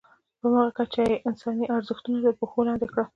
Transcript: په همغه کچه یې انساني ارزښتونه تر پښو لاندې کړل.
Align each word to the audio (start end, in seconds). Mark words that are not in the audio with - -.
په 0.39 0.45
همغه 0.51 0.71
کچه 0.77 1.01
یې 1.09 1.15
انساني 1.27 1.65
ارزښتونه 1.75 2.17
تر 2.25 2.33
پښو 2.39 2.59
لاندې 2.67 2.85
کړل. 2.91 3.05